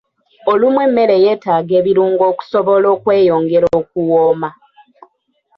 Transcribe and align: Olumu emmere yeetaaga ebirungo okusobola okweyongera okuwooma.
Olumu 0.51 0.79
emmere 0.85 1.15
yeetaaga 1.23 1.73
ebirungo 1.81 2.23
okusobola 2.31 2.87
okweyongera 2.95 3.67
okuwooma. 3.79 4.49